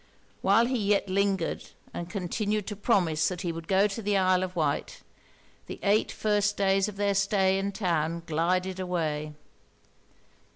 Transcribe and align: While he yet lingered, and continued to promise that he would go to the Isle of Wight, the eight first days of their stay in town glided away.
While 0.41 0.65
he 0.65 0.79
yet 0.79 1.11
lingered, 1.11 1.63
and 1.93 2.09
continued 2.09 2.65
to 2.65 2.75
promise 2.75 3.27
that 3.27 3.41
he 3.41 3.51
would 3.51 3.67
go 3.67 3.85
to 3.85 4.01
the 4.01 4.17
Isle 4.17 4.41
of 4.41 4.55
Wight, 4.55 5.01
the 5.67 5.79
eight 5.83 6.11
first 6.11 6.57
days 6.57 6.87
of 6.87 6.95
their 6.95 7.13
stay 7.13 7.59
in 7.59 7.71
town 7.71 8.23
glided 8.25 8.79
away. 8.79 9.33